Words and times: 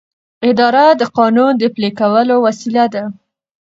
اداره 0.49 0.85
د 1.01 1.03
قانون 1.17 1.51
د 1.57 1.63
پلي 1.75 1.89
کولو 1.99 2.35
وسیله 2.45 2.85
ده. 2.93 3.03